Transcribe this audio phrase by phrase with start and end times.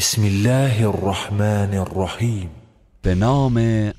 [0.00, 2.50] بسم الله الرحمن الرحیم
[3.02, 3.56] به نام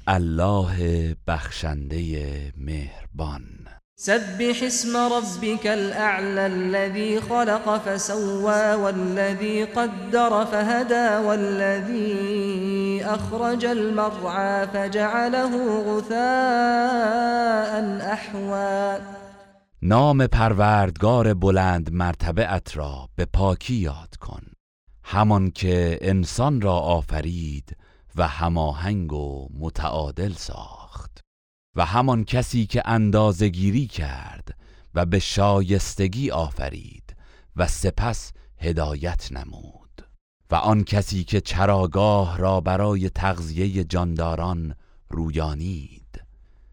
[0.08, 3.42] الله بخشنده مهربان.
[3.96, 17.74] سبح اسم ربك الأعلى الذي خلق فسوى والذي قدر فهدى والذي أخرج المرعى فجعله غثاء
[18.14, 19.02] أحوى.
[19.82, 24.42] نام پروردگار بلند مرتبه ات را به پاکی یاد کن.
[25.04, 27.78] همان که انسان را آفرید
[28.16, 31.22] و هماهنگ و متعادل ساخت
[31.76, 34.58] و همان کسی که اندازگیری کرد
[34.96, 37.16] و به شایستگی آفرید
[37.56, 40.08] و سپس هدایت نمود
[40.52, 44.76] و آن کسی که چراگاه را برای تغذیه جانداران
[45.10, 46.24] رویانید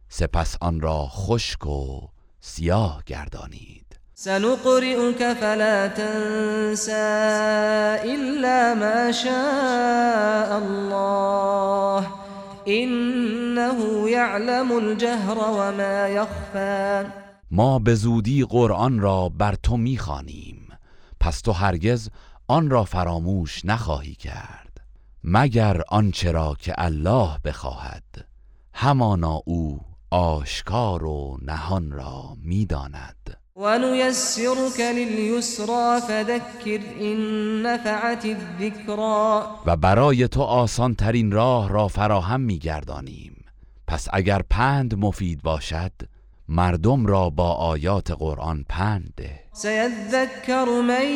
[0.09, 2.09] سپس آن را خشک و
[2.41, 3.88] سیاه گردانید.
[4.21, 6.93] سنقرئك فلا تنسى
[8.15, 12.07] إلا ما شاء الله.
[12.69, 17.07] إنه يعلم الجهر وما يخفى.
[17.51, 20.69] ما به زودی قرآن را بر تو می‌خوانیم.
[21.21, 22.11] پس تو هرگز
[22.49, 24.81] آن را فراموش نخواهی کرد.
[25.25, 28.05] مگر آنچه را که الله بخواهد
[28.75, 33.38] همانا او آشکار و نهان را می‌داند.
[33.59, 39.43] ونيسرك لليسرى فذكر إن نفعت الذكرى.
[39.67, 43.45] و برای تو آسان ترین راه را فراهم میگردانیم.
[43.87, 45.93] پس اگر پند مفید باشد
[46.49, 49.41] مردم را با آیات قرآن پند ده.
[49.53, 51.07] سيذكر من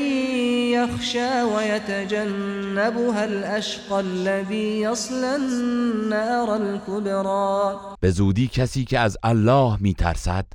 [0.73, 7.77] يخشى ويتجنبها الأشقى الذي يصلى النار الكبرى.
[8.01, 10.47] به زودی کسی که از الله میترسد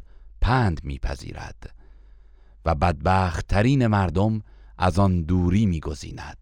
[0.41, 1.77] پند میپذیرد.
[2.68, 4.42] و بدبخت ترین مردم
[4.78, 6.38] از آن دوری میگزیند.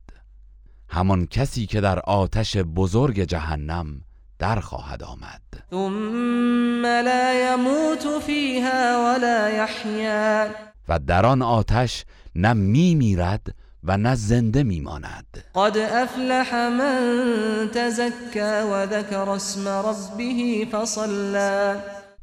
[0.89, 4.01] همان کسی که در آتش بزرگ جهنم
[4.39, 5.41] در خواهد آمد.
[5.71, 10.49] ثم لا يموت فيها ولا يحيا
[10.89, 19.29] و در آن آتش نه میمیرد و نه زنده میماند قد افلح من تزكى وذكر
[19.29, 21.75] اسم ربه فصلى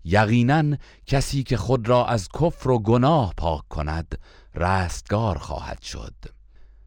[0.05, 0.77] یقینا
[1.07, 4.19] کسی که خود را از کفر و گناه پاک کند
[4.55, 6.15] رستگار خواهد شد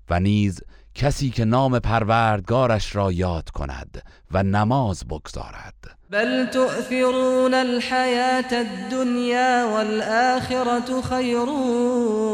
[0.10, 0.62] و نیز
[0.96, 5.74] کسی که نام پروردگارش را یاد کند و نماز بگذارد.
[6.10, 11.50] بل تؤثرون الحياة الدنيا والآخرة خير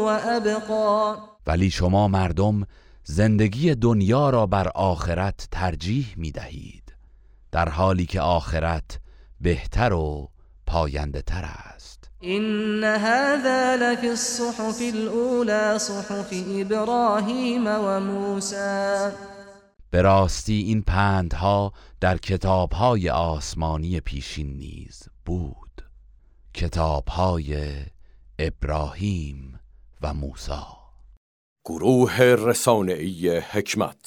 [0.06, 1.16] وأبقى
[1.46, 2.66] ولی شما مردم
[3.04, 6.94] زندگی دنیا را بر آخرت ترجیح می دهید
[7.52, 8.98] در حالی که آخرت
[9.40, 10.31] بهتر و
[10.72, 12.10] پاینده تر است.
[12.22, 19.10] إن هذا لفي الصحف الأولى صحف إبراهيم وموسى.
[19.90, 25.82] به راستی این پندها در کتابهای آسمانی پیشین نیز بود.
[26.54, 27.74] کتابهای
[28.38, 29.60] ابراهیم
[30.02, 30.52] و موسی.
[31.64, 34.06] گروه رسانه‌ای حکمت